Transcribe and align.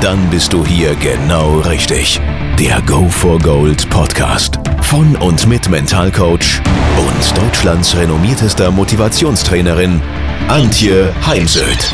Dann 0.00 0.30
bist 0.30 0.54
du 0.54 0.64
hier 0.64 0.94
genau 0.94 1.60
richtig. 1.60 2.18
Der 2.58 2.80
Go 2.86 3.06
for 3.10 3.38
Gold 3.38 3.90
Podcast 3.90 4.58
von 4.80 5.14
und 5.16 5.46
mit 5.46 5.68
Mentalcoach 5.68 6.62
und 6.96 7.36
Deutschlands 7.36 7.94
renommiertester 7.94 8.70
Motivationstrainerin 8.70 10.00
Antje 10.48 11.14
Heimsöth. 11.26 11.92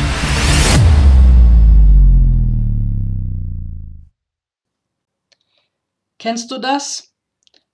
Kennst 6.17 6.49
du 6.49 6.59
das? 6.59 7.13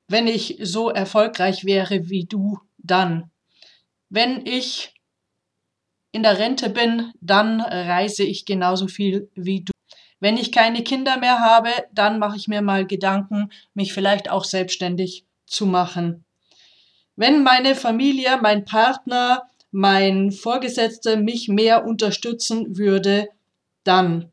Wenn 0.07 0.25
ich 0.25 0.57
so 0.61 0.89
erfolgreich 0.89 1.63
wäre 1.63 2.09
wie 2.09 2.25
du, 2.25 2.57
dann. 2.79 3.29
Wenn 4.09 4.47
ich 4.47 4.95
in 6.11 6.23
der 6.23 6.39
Rente 6.39 6.71
bin, 6.71 7.11
dann 7.21 7.61
reise 7.61 8.23
ich 8.23 8.45
genauso 8.45 8.87
viel 8.87 9.29
wie 9.35 9.63
du. 9.63 9.72
Wenn 10.23 10.37
ich 10.37 10.53
keine 10.53 10.85
Kinder 10.85 11.17
mehr 11.17 11.41
habe, 11.41 11.69
dann 11.91 12.17
mache 12.17 12.37
ich 12.37 12.47
mir 12.47 12.61
mal 12.61 12.87
Gedanken, 12.87 13.49
mich 13.73 13.91
vielleicht 13.91 14.29
auch 14.29 14.45
selbstständig 14.45 15.25
zu 15.45 15.65
machen. 15.65 16.23
Wenn 17.17 17.43
meine 17.43 17.75
Familie, 17.75 18.39
mein 18.41 18.63
Partner, 18.63 19.49
mein 19.71 20.31
Vorgesetzter 20.31 21.17
mich 21.17 21.49
mehr 21.49 21.85
unterstützen 21.85 22.77
würde, 22.77 23.27
dann. 23.83 24.31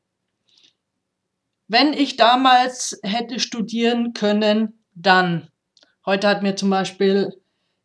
Wenn 1.67 1.93
ich 1.93 2.15
damals 2.15 3.01
hätte 3.03 3.41
studieren 3.41 4.13
können, 4.13 4.85
dann. 4.95 5.49
Heute 6.07 6.29
hat 6.29 6.45
mir 6.45 6.55
zum 6.55 6.71
Beispiel 6.71 7.33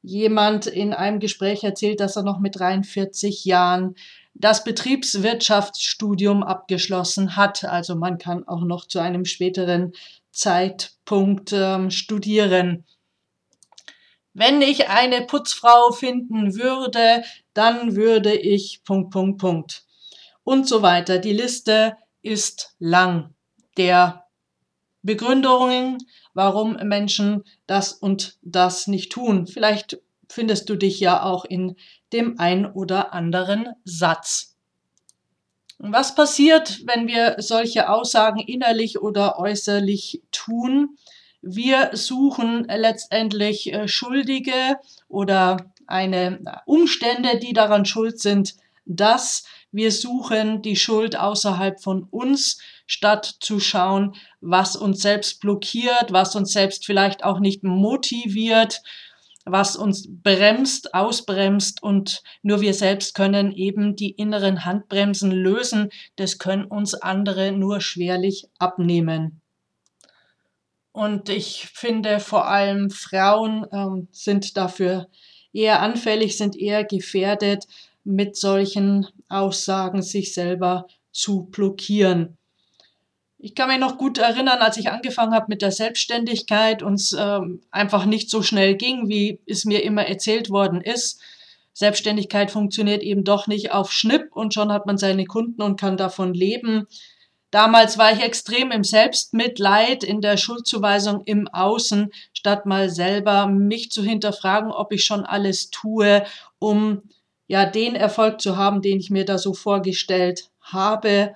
jemand 0.06 0.68
in 0.68 0.94
einem 0.94 1.20
Gespräch 1.20 1.64
erzählt, 1.64 2.00
dass 2.00 2.16
er 2.16 2.24
noch 2.24 2.40
mit 2.40 2.60
43 2.60 3.46
Jahren 3.46 3.96
das 4.34 4.64
Betriebswirtschaftsstudium 4.64 6.44
abgeschlossen 6.44 7.36
hat. 7.36 7.64
Also 7.64 7.96
man 7.96 8.18
kann 8.18 8.48
auch 8.48 8.64
noch 8.64 8.86
zu 8.86 9.00
einem 9.00 9.26
späteren 9.26 9.94
Zeitpunkt 10.32 11.54
ähm, 11.54 11.90
studieren. 11.90 12.86
Wenn 14.34 14.62
ich 14.62 14.90
eine 14.90 15.22
Putzfrau 15.22 15.92
finden 15.92 16.56
würde, 16.56 17.24
dann 17.54 17.96
würde 17.96 18.36
ich 18.36 18.84
Punkt, 18.84 19.12
Punkt, 19.12 19.40
Punkt. 19.40 19.86
Und 20.44 20.68
so 20.68 20.82
weiter. 20.82 21.20
Die 21.20 21.34
Liste 21.34 21.96
ist 22.22 22.76
lang 22.80 23.34
der 23.78 24.25
Begründungen, 25.06 26.00
warum 26.34 26.74
Menschen 26.84 27.44
das 27.68 27.94
und 27.94 28.38
das 28.42 28.88
nicht 28.88 29.12
tun. 29.12 29.46
Vielleicht 29.48 30.00
findest 30.30 30.70
du 30.70 30.76
dich 30.76 31.00
ja 31.00 31.24
auch 31.24 31.46
in 31.46 31.76
dem 32.12 32.40
ein 32.40 32.66
oder 32.66 33.14
anderen 33.14 33.70
Satz. 33.84 34.56
Was 35.78 36.16
passiert, 36.16 36.82
wenn 36.86 37.08
wir 37.08 37.36
solche 37.40 37.90
Aussagen 37.90 38.40
innerlich 38.40 39.00
oder 39.00 39.38
äußerlich 39.38 40.24
tun? 40.32 40.98
Wir 41.42 41.92
suchen 41.94 42.66
letztendlich 42.68 43.72
äh, 43.72 43.88
Schuldige 43.88 44.78
oder 45.08 45.72
eine 45.86 46.64
Umstände, 46.66 47.38
die 47.38 47.54
daran 47.54 47.86
schuld 47.86 48.20
sind, 48.20 48.56
dass 48.86 49.46
wir 49.72 49.92
suchen 49.92 50.62
die 50.62 50.78
Schuld 50.78 51.18
außerhalb 51.18 51.82
von 51.82 52.04
uns, 52.10 52.60
statt 52.86 53.36
zu 53.40 53.60
schauen, 53.60 54.16
was 54.42 54.76
uns 54.76 55.02
selbst 55.02 55.40
blockiert, 55.42 56.12
was 56.12 56.36
uns 56.36 56.52
selbst 56.52 56.86
vielleicht 56.86 57.24
auch 57.24 57.40
nicht 57.40 57.64
motiviert, 57.64 58.82
was 59.46 59.76
uns 59.76 60.08
bremst, 60.10 60.94
ausbremst 60.94 61.84
und 61.84 62.24
nur 62.42 62.62
wir 62.62 62.74
selbst 62.74 63.14
können 63.14 63.52
eben 63.52 63.96
die 63.96 64.12
inneren 64.12 64.66
Handbremsen 64.66 65.32
lösen. 65.32 65.90
Das 66.16 66.40
können 66.40 66.66
uns 66.66 66.96
andere 66.96 67.52
nur 67.52 67.80
schwerlich 67.80 68.48
abnehmen. 68.58 69.42
Und 70.92 71.30
ich 71.30 71.68
finde 71.74 72.20
vor 72.20 72.48
allem 72.48 72.90
Frauen 72.90 73.68
ähm, 73.72 74.08
sind 74.12 74.58
dafür 74.58 75.10
eher 75.54 75.82
anfällig, 75.82 76.38
sind 76.38 76.56
eher 76.56 76.84
gefährdet, 76.84 77.66
mit 78.04 78.38
solchen 78.38 79.06
Aussagen 79.28 80.02
sich 80.02 80.34
selber 80.34 80.88
zu 81.12 81.46
blockieren. 81.46 82.38
Ich 83.38 83.54
kann 83.54 83.68
mich 83.68 83.80
noch 83.80 83.98
gut 83.98 84.18
erinnern, 84.18 84.60
als 84.60 84.78
ich 84.78 84.90
angefangen 84.90 85.34
habe 85.34 85.48
mit 85.50 85.62
der 85.62 85.72
Selbstständigkeit 85.72 86.82
und 86.82 86.96
es 86.96 87.16
ähm, 87.18 87.62
einfach 87.70 88.06
nicht 88.06 88.30
so 88.30 88.42
schnell 88.42 88.76
ging, 88.76 89.10
wie 89.10 89.40
es 89.46 89.66
mir 89.66 89.84
immer 89.84 90.06
erzählt 90.06 90.50
worden 90.50 90.82
ist. 90.82 91.22
Selbstständigkeit 91.74 92.52
funktioniert 92.52 93.04
eben 93.04 93.26
doch 93.26 93.48
nicht 93.48 93.72
auf 93.72 93.92
Schnipp 93.92 94.30
und 94.32 94.54
schon 94.54 94.72
hat 94.72 94.86
man 94.86 94.98
seine 94.98 95.26
Kunden 95.26 95.62
und 95.62 95.80
kann 95.80 95.98
davon 95.98 96.34
leben. 96.34 96.88
Damals 97.52 97.98
war 97.98 98.12
ich 98.12 98.22
extrem 98.22 98.72
im 98.72 98.84
Selbstmitleid, 98.84 100.04
in 100.04 100.22
der 100.22 100.38
Schuldzuweisung 100.38 101.22
im 101.26 101.48
Außen, 101.48 102.12
statt 102.34 102.66
mal 102.66 102.90
selber 102.90 103.48
mich 103.48 103.92
zu 103.92 104.04
hinterfragen, 104.04 104.72
ob 104.72 104.92
ich 104.92 105.04
schon 105.04 105.26
alles 105.26 105.70
tue, 105.70 106.26
um 106.60 107.04
ja 107.48 107.66
den 107.66 107.96
Erfolg 107.96 108.42
zu 108.42 108.58
haben, 108.58 108.82
den 108.82 109.00
ich 109.00 109.10
mir 109.10 109.26
da 109.26 109.38
so 109.38 109.54
vorgestellt 109.54 110.50
habe. 110.62 111.34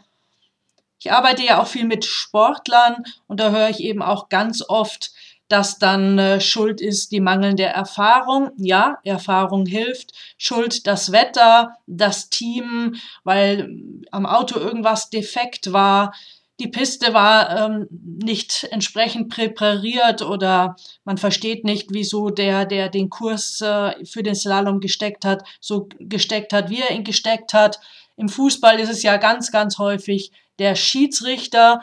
Ich 0.99 1.11
arbeite 1.11 1.43
ja 1.43 1.61
auch 1.61 1.67
viel 1.67 1.85
mit 1.85 2.05
Sportlern 2.05 3.03
und 3.27 3.39
da 3.39 3.51
höre 3.51 3.69
ich 3.69 3.79
eben 3.79 4.01
auch 4.01 4.29
ganz 4.29 4.63
oft, 4.67 5.11
dass 5.49 5.79
dann 5.79 6.19
äh, 6.19 6.39
Schuld 6.39 6.79
ist 6.79 7.11
die 7.11 7.19
mangelnde 7.21 7.63
Erfahrung. 7.63 8.51
Ja, 8.57 8.99
Erfahrung 9.03 9.65
hilft. 9.65 10.11
Schuld 10.37 10.87
das 10.87 11.11
Wetter, 11.11 11.75
das 11.87 12.29
Team, 12.29 12.95
weil 13.23 13.75
am 14.11 14.25
Auto 14.25 14.59
irgendwas 14.59 15.09
defekt 15.09 15.73
war. 15.73 16.13
Die 16.59 16.67
Piste 16.67 17.13
war 17.13 17.57
ähm, 17.57 17.87
nicht 17.89 18.67
entsprechend 18.69 19.29
präpariert 19.29 20.21
oder 20.21 20.75
man 21.05 21.17
versteht 21.17 21.63
nicht, 21.63 21.87
wieso 21.91 22.29
der, 22.29 22.65
der 22.65 22.89
den 22.89 23.09
Kurs 23.09 23.61
äh, 23.61 24.05
für 24.05 24.23
den 24.23 24.35
Slalom 24.35 24.81
gesteckt 24.81 25.23
hat, 25.25 25.43
so 25.61 25.87
gesteckt 25.99 26.51
hat, 26.53 26.69
wie 26.69 26.81
er 26.81 26.91
ihn 26.91 27.05
gesteckt 27.05 27.53
hat. 27.53 27.79
Im 28.17 28.27
Fußball 28.27 28.79
ist 28.79 28.89
es 28.89 29.01
ja 29.01 29.15
ganz, 29.15 29.51
ganz 29.51 29.77
häufig 29.77 30.31
der 30.59 30.75
Schiedsrichter. 30.75 31.81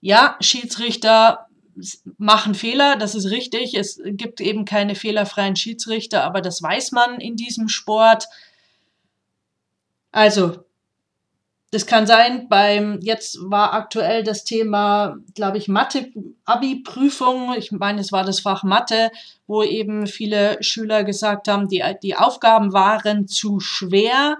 Ja, 0.00 0.36
Schiedsrichter 0.40 1.46
machen 2.16 2.54
Fehler, 2.54 2.96
das 2.96 3.14
ist 3.14 3.30
richtig. 3.30 3.74
Es 3.74 4.00
gibt 4.04 4.40
eben 4.40 4.64
keine 4.64 4.94
fehlerfreien 4.94 5.56
Schiedsrichter, 5.56 6.24
aber 6.24 6.40
das 6.40 6.62
weiß 6.62 6.92
man 6.92 7.20
in 7.20 7.36
diesem 7.36 7.68
Sport. 7.68 8.26
Also, 10.10 10.64
das 11.70 11.86
kann 11.86 12.06
sein, 12.06 12.48
beim, 12.48 12.98
jetzt 13.02 13.38
war 13.42 13.74
aktuell 13.74 14.24
das 14.24 14.44
Thema, 14.44 15.16
glaube 15.34 15.58
ich, 15.58 15.68
Mathe-Abi-Prüfung. 15.68 17.54
Ich 17.58 17.72
meine, 17.72 18.00
es 18.00 18.10
war 18.10 18.24
das 18.24 18.40
Fach 18.40 18.62
Mathe, 18.62 19.10
wo 19.46 19.62
eben 19.62 20.06
viele 20.06 20.62
Schüler 20.62 21.04
gesagt 21.04 21.46
haben, 21.46 21.68
die, 21.68 21.84
die 22.02 22.16
Aufgaben 22.16 22.72
waren 22.72 23.28
zu 23.28 23.60
schwer 23.60 24.38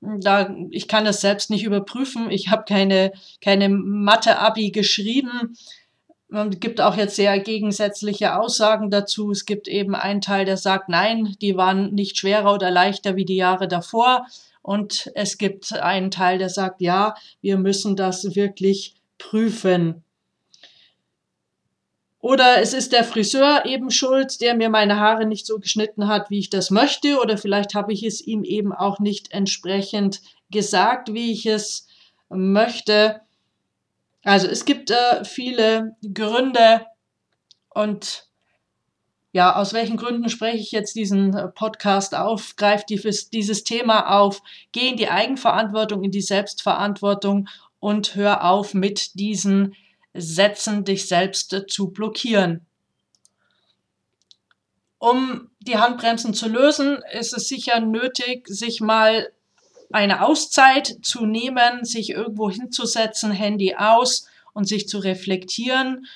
da, 0.00 0.54
ich 0.70 0.88
kann 0.88 1.04
das 1.04 1.20
selbst 1.20 1.50
nicht 1.50 1.64
überprüfen. 1.64 2.30
Ich 2.30 2.48
habe 2.48 2.64
keine, 2.64 3.12
keine 3.40 3.68
Mathe-Abi 3.68 4.70
geschrieben. 4.70 5.56
Es 6.30 6.60
gibt 6.60 6.80
auch 6.80 6.96
jetzt 6.96 7.16
sehr 7.16 7.38
gegensätzliche 7.40 8.38
Aussagen 8.38 8.90
dazu. 8.90 9.30
Es 9.30 9.46
gibt 9.46 9.66
eben 9.66 9.94
einen 9.94 10.20
Teil, 10.20 10.44
der 10.44 10.56
sagt, 10.56 10.88
nein, 10.88 11.36
die 11.40 11.56
waren 11.56 11.94
nicht 11.94 12.18
schwerer 12.18 12.54
oder 12.54 12.70
leichter 12.70 13.16
wie 13.16 13.24
die 13.24 13.36
Jahre 13.36 13.66
davor. 13.66 14.26
Und 14.62 15.10
es 15.14 15.38
gibt 15.38 15.72
einen 15.72 16.10
Teil, 16.10 16.38
der 16.38 16.50
sagt, 16.50 16.82
ja, 16.82 17.14
wir 17.40 17.56
müssen 17.56 17.96
das 17.96 18.34
wirklich 18.36 18.94
prüfen. 19.16 20.04
Oder 22.20 22.60
es 22.60 22.72
ist 22.72 22.92
der 22.92 23.04
Friseur 23.04 23.64
eben 23.64 23.90
schuld, 23.90 24.40
der 24.40 24.56
mir 24.56 24.70
meine 24.70 24.98
Haare 24.98 25.24
nicht 25.24 25.46
so 25.46 25.58
geschnitten 25.58 26.08
hat, 26.08 26.30
wie 26.30 26.40
ich 26.40 26.50
das 26.50 26.70
möchte. 26.70 27.20
Oder 27.20 27.38
vielleicht 27.38 27.74
habe 27.74 27.92
ich 27.92 28.02
es 28.02 28.20
ihm 28.20 28.42
eben 28.42 28.72
auch 28.72 28.98
nicht 28.98 29.32
entsprechend 29.32 30.20
gesagt, 30.50 31.12
wie 31.12 31.30
ich 31.32 31.46
es 31.46 31.86
möchte. 32.28 33.20
Also 34.24 34.48
es 34.48 34.64
gibt 34.64 34.90
äh, 34.90 35.24
viele 35.24 35.96
Gründe 36.12 36.86
und 37.70 38.28
ja, 39.30 39.54
aus 39.54 39.72
welchen 39.72 39.96
Gründen 39.96 40.28
spreche 40.28 40.56
ich 40.56 40.72
jetzt 40.72 40.96
diesen 40.96 41.34
äh, 41.34 41.48
Podcast 41.48 42.16
auf, 42.16 42.56
greift 42.56 42.88
dieses 42.90 43.64
Thema 43.64 44.18
auf, 44.18 44.42
geh 44.72 44.88
in 44.88 44.96
die 44.96 45.08
Eigenverantwortung, 45.08 46.02
in 46.02 46.10
die 46.10 46.22
Selbstverantwortung 46.22 47.48
und 47.78 48.16
hör 48.16 48.44
auf 48.44 48.74
mit 48.74 49.14
diesen 49.14 49.76
Sätzen 50.20 50.84
dich 50.84 51.08
selbst 51.08 51.64
zu 51.68 51.90
blockieren. 51.90 52.66
Um 54.98 55.50
die 55.60 55.78
Handbremsen 55.78 56.34
zu 56.34 56.48
lösen, 56.48 56.98
ist 57.12 57.32
es 57.32 57.48
sicher 57.48 57.80
nötig, 57.80 58.48
sich 58.48 58.80
mal 58.80 59.32
eine 59.90 60.24
Auszeit 60.24 60.98
zu 61.02 61.24
nehmen, 61.24 61.84
sich 61.84 62.10
irgendwo 62.10 62.50
hinzusetzen, 62.50 63.30
Handy 63.30 63.74
aus 63.76 64.26
und 64.52 64.66
sich 64.66 64.88
zu 64.88 64.98
reflektieren. 64.98 66.06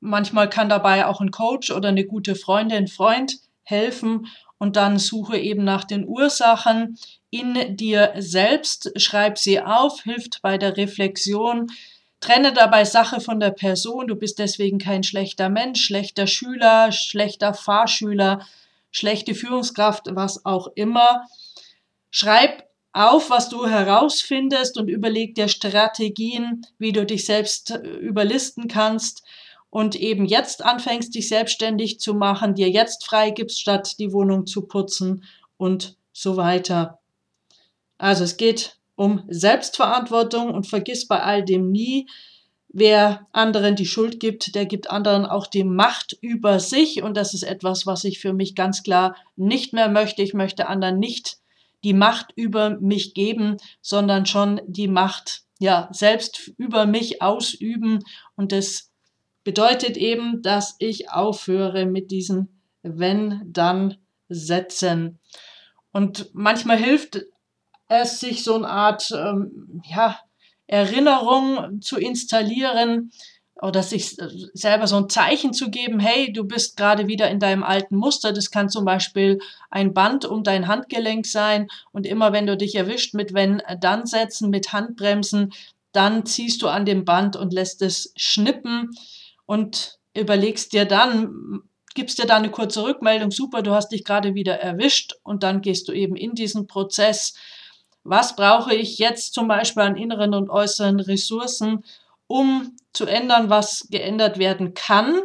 Manchmal 0.00 0.48
kann 0.48 0.68
dabei 0.68 1.06
auch 1.06 1.20
ein 1.20 1.30
Coach 1.30 1.70
oder 1.70 1.88
eine 1.88 2.04
gute 2.04 2.34
Freundin, 2.34 2.86
Freund 2.86 3.38
helfen 3.62 4.26
und 4.58 4.76
dann 4.76 4.98
suche 4.98 5.38
eben 5.38 5.64
nach 5.64 5.84
den 5.84 6.06
Ursachen 6.06 6.98
in 7.30 7.76
dir 7.76 8.12
selbst, 8.18 8.92
schreib 8.96 9.38
sie 9.38 9.60
auf, 9.60 10.02
hilft 10.02 10.42
bei 10.42 10.58
der 10.58 10.76
Reflexion, 10.76 11.68
trenne 12.22 12.52
dabei 12.54 12.84
Sache 12.84 13.20
von 13.20 13.40
der 13.40 13.50
Person, 13.50 14.06
du 14.06 14.16
bist 14.16 14.38
deswegen 14.38 14.78
kein 14.78 15.02
schlechter 15.02 15.50
Mensch, 15.50 15.84
schlechter 15.84 16.26
Schüler, 16.26 16.90
schlechter 16.92 17.52
Fahrschüler, 17.52 18.46
schlechte 18.90 19.34
Führungskraft, 19.34 20.06
was 20.10 20.46
auch 20.46 20.68
immer. 20.74 21.26
Schreib 22.10 22.64
auf, 22.92 23.30
was 23.30 23.48
du 23.48 23.66
herausfindest 23.66 24.78
und 24.78 24.88
überleg 24.88 25.34
dir 25.34 25.48
Strategien, 25.48 26.66
wie 26.78 26.92
du 26.92 27.04
dich 27.04 27.24
selbst 27.24 27.70
äh, 27.70 27.78
überlisten 27.78 28.68
kannst 28.68 29.22
und 29.70 29.96
eben 29.96 30.26
jetzt 30.26 30.62
anfängst, 30.62 31.14
dich 31.14 31.28
selbstständig 31.28 31.98
zu 31.98 32.14
machen, 32.14 32.54
dir 32.54 32.68
jetzt 32.68 33.06
freigibst, 33.06 33.60
statt 33.60 33.98
die 33.98 34.12
Wohnung 34.12 34.46
zu 34.46 34.62
putzen 34.62 35.24
und 35.56 35.96
so 36.12 36.36
weiter. 36.36 36.98
Also 37.96 38.24
es 38.24 38.36
geht 38.36 38.76
um 38.94 39.24
Selbstverantwortung 39.28 40.52
und 40.52 40.66
vergiss 40.66 41.06
bei 41.06 41.22
all 41.22 41.44
dem 41.44 41.70
nie, 41.70 42.08
wer 42.68 43.26
anderen 43.32 43.76
die 43.76 43.86
Schuld 43.86 44.20
gibt, 44.20 44.54
der 44.54 44.66
gibt 44.66 44.90
anderen 44.90 45.26
auch 45.26 45.46
die 45.46 45.64
Macht 45.64 46.16
über 46.20 46.60
sich 46.60 47.02
und 47.02 47.16
das 47.16 47.34
ist 47.34 47.42
etwas, 47.42 47.86
was 47.86 48.04
ich 48.04 48.18
für 48.18 48.32
mich 48.32 48.54
ganz 48.54 48.82
klar 48.82 49.16
nicht 49.36 49.72
mehr 49.72 49.88
möchte. 49.88 50.22
Ich 50.22 50.34
möchte 50.34 50.68
anderen 50.68 50.98
nicht 50.98 51.38
die 51.84 51.94
Macht 51.94 52.32
über 52.36 52.78
mich 52.80 53.14
geben, 53.14 53.56
sondern 53.80 54.26
schon 54.26 54.60
die 54.66 54.88
Macht 54.88 55.42
ja 55.58 55.88
selbst 55.92 56.52
über 56.56 56.86
mich 56.86 57.20
ausüben 57.22 58.00
und 58.36 58.52
das 58.52 58.90
bedeutet 59.44 59.96
eben, 59.96 60.42
dass 60.42 60.76
ich 60.78 61.10
aufhöre 61.10 61.84
mit 61.86 62.10
diesen 62.10 62.62
wenn 62.82 63.40
dann 63.46 63.96
Sätzen. 64.28 65.18
Und 65.92 66.30
manchmal 66.32 66.78
hilft 66.78 67.22
es 68.00 68.20
sich 68.20 68.44
so 68.44 68.54
eine 68.54 68.68
Art 68.68 69.10
ähm, 69.12 69.82
ja, 69.84 70.18
Erinnerung 70.66 71.80
zu 71.82 71.98
installieren 71.98 73.12
oder 73.60 73.82
sich 73.82 74.16
selber 74.54 74.86
so 74.86 74.96
ein 74.96 75.08
Zeichen 75.08 75.52
zu 75.52 75.70
geben, 75.70 76.00
hey, 76.00 76.32
du 76.32 76.44
bist 76.44 76.76
gerade 76.76 77.06
wieder 77.06 77.30
in 77.30 77.38
deinem 77.38 77.62
alten 77.62 77.96
Muster. 77.96 78.32
Das 78.32 78.50
kann 78.50 78.68
zum 78.68 78.84
Beispiel 78.84 79.38
ein 79.70 79.94
Band 79.94 80.24
um 80.24 80.42
dein 80.42 80.66
Handgelenk 80.66 81.26
sein 81.26 81.68
und 81.92 82.06
immer 82.06 82.32
wenn 82.32 82.46
du 82.46 82.56
dich 82.56 82.74
erwischt 82.74 83.14
mit 83.14 83.34
wenn 83.34 83.62
dann 83.80 84.06
setzen, 84.06 84.50
mit 84.50 84.72
Handbremsen, 84.72 85.52
dann 85.92 86.26
ziehst 86.26 86.62
du 86.62 86.68
an 86.68 86.86
dem 86.86 87.04
Band 87.04 87.36
und 87.36 87.52
lässt 87.52 87.82
es 87.82 88.12
schnippen 88.16 88.90
und 89.46 89.98
überlegst 90.14 90.72
dir 90.72 90.84
dann, 90.84 91.62
gibst 91.94 92.18
dir 92.18 92.26
da 92.26 92.36
eine 92.36 92.50
kurze 92.50 92.82
Rückmeldung, 92.82 93.30
super, 93.30 93.62
du 93.62 93.72
hast 93.72 93.90
dich 93.90 94.04
gerade 94.04 94.34
wieder 94.34 94.58
erwischt 94.58 95.14
und 95.22 95.42
dann 95.42 95.60
gehst 95.60 95.86
du 95.88 95.92
eben 95.92 96.16
in 96.16 96.34
diesen 96.34 96.66
Prozess 96.66 97.34
was 98.04 98.36
brauche 98.36 98.74
ich 98.74 98.98
jetzt 98.98 99.34
zum 99.34 99.48
Beispiel 99.48 99.82
an 99.82 99.96
inneren 99.96 100.34
und 100.34 100.50
äußeren 100.50 101.00
Ressourcen, 101.00 101.84
um 102.26 102.76
zu 102.92 103.06
ändern, 103.06 103.50
was 103.50 103.88
geändert 103.90 104.38
werden 104.38 104.74
kann, 104.74 105.20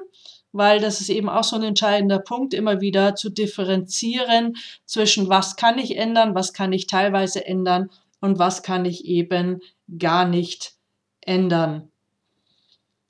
weil 0.52 0.80
das 0.80 1.02
ist 1.02 1.10
eben 1.10 1.30
auch 1.30 1.44
so 1.44 1.56
ein 1.56 1.64
entscheidender 1.64 2.20
Punkt, 2.20 2.54
immer 2.54 2.82
wieder 2.82 3.16
zu 3.16 3.30
differenzieren 3.30 4.58
zwischen 4.86 5.30
was 5.30 5.56
kann 5.56 5.78
ich 5.78 5.98
ändern, 5.98 6.36
was 6.36 6.54
kann 6.54 6.74
ich 6.74 6.88
teilweise 6.88 7.46
ändern 7.46 7.90
und 8.22 8.40
was 8.40 8.64
kann 8.64 8.86
ich 8.86 9.06
eben 9.06 9.62
gar 9.98 10.26
nicht 10.26 10.74
ändern. 11.22 11.92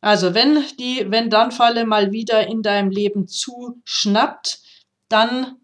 Also 0.01 0.33
wenn 0.33 0.63
die 0.79 1.05
Wenn-Dann-Falle 1.09 1.85
mal 1.85 2.11
wieder 2.11 2.47
in 2.47 2.61
deinem 2.61 2.89
Leben 2.89 3.27
zuschnappt, 3.27 4.59
dann 5.09 5.57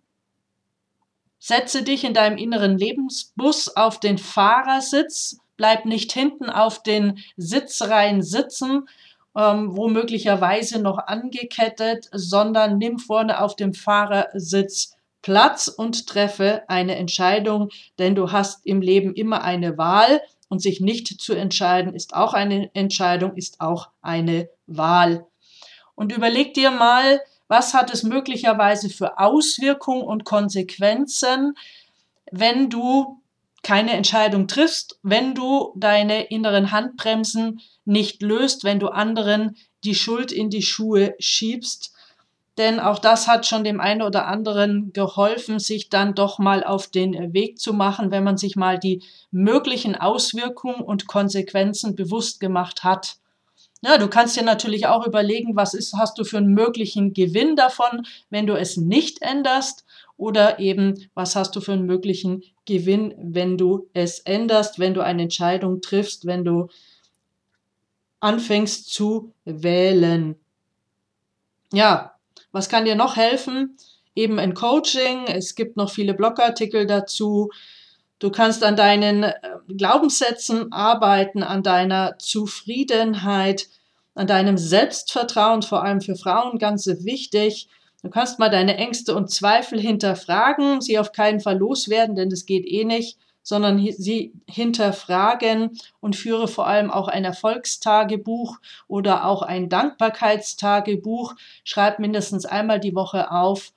Setze 1.46 1.84
dich 1.84 2.06
in 2.06 2.14
deinem 2.14 2.38
inneren 2.38 2.78
Lebensbus 2.78 3.76
auf 3.76 4.00
den 4.00 4.18
Fahrersitz, 4.18 5.40
bleib 5.58 5.84
nicht 5.84 6.14
hinten 6.14 6.50
auf 6.50 6.84
den 6.84 7.20
Sitzreihen 7.36 8.22
sitzen, 8.22 8.88
ähm, 9.36 9.76
womöglicherweise 9.76 10.82
noch 10.82 11.00
angekettet, 11.00 12.08
sondern 12.14 12.78
nimm 12.78 12.98
vorne 12.98 13.42
auf 13.42 13.58
dem 13.58 13.74
Fahrersitz 13.74 14.96
Platz 15.22 15.68
und 15.68 16.08
treffe 16.08 16.64
eine 16.70 16.96
Entscheidung, 16.96 17.72
denn 18.00 18.16
du 18.16 18.32
hast 18.32 18.66
im 18.66 18.80
Leben 18.80 19.14
immer 19.14 19.44
eine 19.44 19.78
Wahl 19.78 20.22
und 20.48 20.62
sich 20.62 20.80
nicht 20.80 21.20
zu 21.20 21.34
entscheiden 21.34 21.94
ist 21.94 22.14
auch 22.14 22.34
eine 22.34 22.74
Entscheidung, 22.74 23.36
ist 23.36 23.60
auch 23.60 23.90
eine 24.02 24.48
Wahl. 24.66 25.26
Und 25.94 26.16
überleg 26.16 26.54
dir 26.54 26.72
mal, 26.72 27.20
was 27.54 27.76
hat 27.76 27.94
es 27.94 28.02
möglicherweise 28.02 28.90
für 28.90 29.20
Auswirkungen 29.20 30.02
und 30.02 30.26
Konsequenzen, 30.26 31.54
wenn 32.32 32.72
du 32.72 33.22
keine 33.62 33.92
Entscheidung 33.92 34.48
triffst, 34.48 34.98
wenn 35.04 35.36
du 35.36 35.72
deine 35.76 36.24
inneren 36.24 36.72
Handbremsen 36.72 37.62
nicht 37.86 38.24
löst, 38.24 38.64
wenn 38.64 38.80
du 38.80 38.88
anderen 38.88 39.56
die 39.84 39.94
Schuld 39.94 40.32
in 40.32 40.50
die 40.50 40.64
Schuhe 40.64 41.14
schiebst. 41.20 41.94
Denn 42.58 42.80
auch 42.80 42.98
das 42.98 43.28
hat 43.28 43.46
schon 43.46 43.64
dem 43.64 43.80
einen 43.80 44.02
oder 44.02 44.26
anderen 44.26 44.92
geholfen, 44.92 45.60
sich 45.60 45.90
dann 45.90 46.16
doch 46.16 46.40
mal 46.40 46.64
auf 46.64 46.88
den 46.88 47.34
Weg 47.34 47.60
zu 47.60 47.72
machen, 47.72 48.10
wenn 48.10 48.24
man 48.24 48.38
sich 48.38 48.56
mal 48.56 48.80
die 48.80 49.04
möglichen 49.30 49.96
Auswirkungen 49.96 50.82
und 50.82 51.06
Konsequenzen 51.06 51.96
bewusst 51.96 52.40
gemacht 52.40 52.84
hat. 52.84 53.18
Ja, 53.86 53.98
du 53.98 54.08
kannst 54.08 54.38
dir 54.38 54.44
natürlich 54.44 54.88
auch 54.88 55.06
überlegen, 55.06 55.58
was 55.58 55.74
ist, 55.74 55.94
hast 55.96 56.18
du 56.18 56.24
für 56.24 56.38
einen 56.38 56.54
möglichen 56.54 57.14
Gewinn 57.14 57.58
davon, 57.58 58.08
wenn 58.30 58.48
du 58.48 58.54
es 58.54 58.78
nicht 58.78 59.22
änderst 59.22 59.84
oder 60.16 60.58
eben, 60.60 61.10
was 61.16 61.36
hast 61.36 61.54
du 61.54 61.60
für 61.60 61.74
einen 61.74 61.86
möglichen 61.86 62.44
Gewinn, 62.66 63.14
wenn 63.18 63.58
du 63.58 63.90
es 63.94 64.20
änderst, 64.20 64.80
wenn 64.80 64.94
du 64.94 65.02
eine 65.02 65.24
Entscheidung 65.24 65.82
triffst, 65.82 66.26
wenn 66.26 66.46
du 66.46 66.70
anfängst 68.22 68.94
zu 68.94 69.34
wählen. 69.44 70.38
Ja, 71.74 72.16
was 72.54 72.70
kann 72.70 72.86
dir 72.86 72.96
noch 72.96 73.18
helfen? 73.18 73.76
Eben 74.16 74.40
ein 74.40 74.54
Coaching. 74.54 75.26
Es 75.28 75.56
gibt 75.56 75.76
noch 75.76 75.92
viele 75.92 76.14
Blogartikel 76.14 76.86
dazu. 76.86 77.50
Du 78.24 78.32
kannst 78.32 78.64
an 78.64 78.78
deinen 78.78 79.24
äh, 79.24 79.34
Glaubenssätzen 79.68 80.72
arbeiten, 80.72 81.44
an 81.44 81.62
deiner 81.62 82.18
Zufriedenheit, 82.20 83.68
an 84.16 84.28
deinem 84.28 84.58
Selbstvertrauen, 84.58 85.62
vor 85.62 85.84
allem 85.84 86.00
für 86.00 86.16
Frauen 86.16 86.58
ganz 86.58 86.88
wichtig. 86.88 87.68
Du 88.02 88.10
kannst 88.10 88.40
mal 88.40 88.48
deine 88.48 88.78
Ängste 88.78 89.14
und 89.14 89.30
Zweifel 89.30 89.78
hinterfragen, 89.78 90.80
sie 90.80 91.00
auf 91.00 91.12
keinen 91.12 91.42
Fall 91.42 91.58
loswerden, 91.58 92.16
denn 92.16 92.30
das 92.30 92.46
geht 92.46 92.66
eh 92.66 92.86
nicht, 92.86 93.18
sondern 93.42 93.78
sie 93.78 94.32
hinterfragen 94.50 95.78
und 96.00 96.16
führe 96.16 96.48
vor 96.48 96.66
allem 96.66 96.92
auch 96.92 97.10
ein 97.10 97.26
Erfolgstagebuch 97.26 98.58
oder 98.88 99.26
auch 99.26 99.42
ein 99.42 99.68
Dankbarkeitstagebuch. 99.68 101.36
Schreib 101.66 102.00
mindestens 102.00 102.46
einmal 102.46 102.80
die 102.80 102.96
Woche 102.96 103.32
auf, 103.32 103.74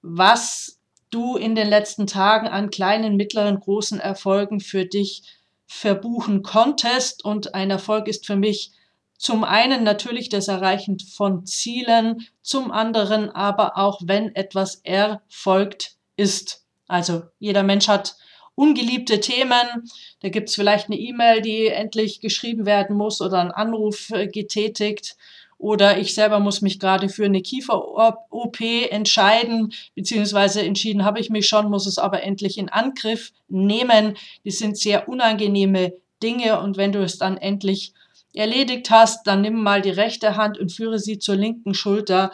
was 0.00 0.78
du 1.12 1.36
in 1.36 1.54
den 1.54 1.68
letzten 1.68 2.08
Tagen 2.08 2.48
an 2.48 2.70
kleinen, 2.70 3.16
mittleren, 3.16 3.60
großen 3.60 4.00
Erfolgen 4.00 4.58
für 4.58 4.84
dich 4.84 5.22
verbuchen 5.66 6.42
konntest. 6.42 7.24
Und 7.24 7.54
ein 7.54 7.70
Erfolg 7.70 8.08
ist 8.08 8.26
für 8.26 8.36
mich 8.36 8.72
zum 9.16 9.44
einen 9.44 9.84
natürlich 9.84 10.28
das 10.28 10.48
Erreichen 10.48 10.98
von 10.98 11.46
Zielen, 11.46 12.26
zum 12.42 12.72
anderen 12.72 13.30
aber 13.30 13.78
auch, 13.78 14.00
wenn 14.04 14.34
etwas 14.34 14.80
erfolgt 14.82 15.96
ist. 16.16 16.64
Also 16.88 17.22
jeder 17.38 17.62
Mensch 17.62 17.86
hat 17.86 18.16
ungeliebte 18.54 19.20
Themen. 19.20 19.90
Da 20.20 20.28
gibt 20.28 20.48
es 20.48 20.54
vielleicht 20.54 20.86
eine 20.86 20.98
E-Mail, 20.98 21.40
die 21.40 21.68
endlich 21.68 22.20
geschrieben 22.20 22.66
werden 22.66 22.96
muss 22.96 23.20
oder 23.20 23.38
ein 23.38 23.52
Anruf 23.52 24.10
äh, 24.10 24.26
getätigt 24.26 25.16
oder 25.62 25.98
ich 25.98 26.12
selber 26.12 26.40
muss 26.40 26.60
mich 26.60 26.80
gerade 26.80 27.08
für 27.08 27.24
eine 27.24 27.40
Kiefer-OP 27.40 28.60
entscheiden, 28.90 29.72
beziehungsweise 29.94 30.60
entschieden 30.60 31.04
habe 31.04 31.20
ich 31.20 31.30
mich 31.30 31.46
schon, 31.46 31.70
muss 31.70 31.86
es 31.86 31.98
aber 31.98 32.24
endlich 32.24 32.58
in 32.58 32.68
Angriff 32.68 33.30
nehmen. 33.48 34.16
Die 34.44 34.50
sind 34.50 34.76
sehr 34.76 35.08
unangenehme 35.08 35.92
Dinge 36.20 36.60
und 36.60 36.76
wenn 36.76 36.90
du 36.90 37.00
es 37.00 37.16
dann 37.16 37.36
endlich 37.36 37.94
erledigt 38.34 38.90
hast, 38.90 39.24
dann 39.28 39.42
nimm 39.42 39.62
mal 39.62 39.82
die 39.82 39.90
rechte 39.90 40.36
Hand 40.36 40.58
und 40.58 40.72
führe 40.72 40.98
sie 40.98 41.20
zur 41.20 41.36
linken 41.36 41.74
Schulter 41.74 42.32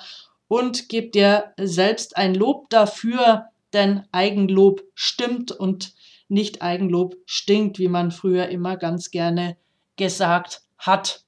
und 0.49 0.89
gib 0.89 1.13
dir 1.13 1.53
selbst 1.61 2.17
ein 2.17 2.35
Lob 2.35 2.71
dafür, 2.71 3.49
denn 3.75 4.05
Eigenlob 4.11 4.83
stimmt 4.95 5.53
und 5.53 5.93
nicht 6.29 6.63
Eigenlob 6.63 7.17
stinkt, 7.27 7.79
wie 7.79 7.89
man 7.89 8.11
früher 8.11 8.49
immer 8.49 8.79
ganz 8.79 9.11
gerne 9.11 9.59
gesagt 9.97 10.63
hat. 10.79 11.25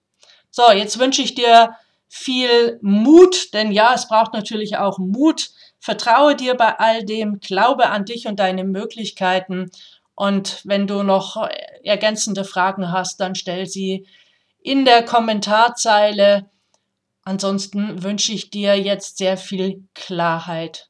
So, 0.50 0.72
jetzt 0.72 0.98
wünsche 0.98 1.20
ich 1.20 1.34
dir 1.34 1.76
viel 2.10 2.78
Mut, 2.82 3.54
denn 3.54 3.72
ja, 3.72 3.94
es 3.94 4.06
braucht 4.08 4.34
natürlich 4.34 4.76
auch 4.76 4.98
Mut, 4.98 5.50
Vertraue 5.80 6.36
dir 6.36 6.54
bei 6.56 6.78
all 6.78 7.04
dem, 7.04 7.40
glaube 7.40 7.88
an 7.88 8.04
dich 8.04 8.26
und 8.26 8.38
deine 8.38 8.64
Möglichkeiten. 8.64 9.70
Und 10.14 10.60
wenn 10.64 10.86
du 10.86 11.02
noch 11.02 11.48
ergänzende 11.82 12.44
Fragen 12.44 12.92
hast, 12.92 13.18
dann 13.18 13.34
stell 13.34 13.66
sie 13.66 14.06
in 14.62 14.84
der 14.84 15.02
Kommentarzeile. 15.02 16.50
Ansonsten 17.22 18.02
wünsche 18.02 18.32
ich 18.32 18.50
dir 18.50 18.78
jetzt 18.78 19.16
sehr 19.16 19.38
viel 19.38 19.88
Klarheit. 19.94 20.89